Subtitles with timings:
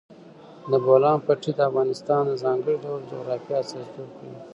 [0.69, 4.37] د بولان پټي د افغانستان د ځانګړي ډول جغرافیه استازیتوب کوي.